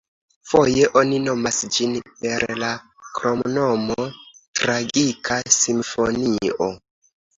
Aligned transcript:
Foje 0.51 0.85
oni 1.01 1.17
nomas 1.25 1.59
ĝin 1.75 1.91
per 2.21 2.45
la 2.63 2.69
kromnomo 3.19 3.99
„tragika 4.61 5.39
simfonio“. 5.59 6.73